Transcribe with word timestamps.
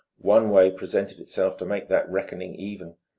One 0.17 0.49
way 0.49 0.71
presented 0.71 1.19
itself 1.19 1.57
to 1.57 1.65
make 1.67 1.87
that 1.89 2.09
reckoning 2.09 2.55
even. 2.55 2.95